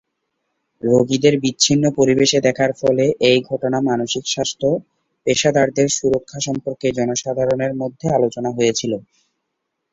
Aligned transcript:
রোগীদের 0.83 1.35
বিচ্ছিন্ন 1.43 1.83
পরিবেশে 1.97 2.39
দেখার 2.47 2.71
ফলে 2.79 3.05
এই 3.29 3.39
ঘটনা 3.49 3.77
মানসিক 3.89 4.23
স্বাস্থ্য 4.27 4.67
পেশাদারদের 5.27 5.87
সুরক্ষা 5.97 6.39
সম্পর্কে 6.47 6.87
জনসাধারণের 6.97 7.73
মধ্যে 7.81 8.07
আলোচনা 8.17 8.49
হয়েছিল। 8.57 8.93